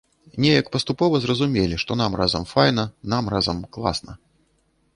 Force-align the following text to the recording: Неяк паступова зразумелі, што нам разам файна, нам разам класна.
Неяк 0.45 0.69
паступова 0.75 1.19
зразумелі, 1.25 1.75
што 1.85 1.91
нам 2.01 2.11
разам 2.21 2.43
файна, 2.55 2.83
нам 3.13 3.23
разам 3.35 3.57
класна. 3.77 4.19